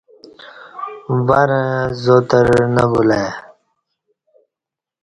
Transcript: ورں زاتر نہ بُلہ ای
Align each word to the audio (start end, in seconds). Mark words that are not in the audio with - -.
ورں 1.25 1.71
زاتر 2.03 2.47
نہ 2.73 2.83
بُلہ 2.91 3.15
ای 3.21 3.29